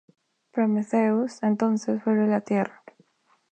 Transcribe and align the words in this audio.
Prometheus 0.51 1.43
entonces 1.43 2.03
vuelve 2.03 2.23
a 2.23 2.25
la 2.25 2.41
Tierra. 2.41 2.83